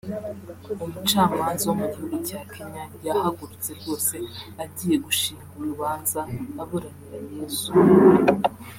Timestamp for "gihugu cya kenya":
1.93-2.83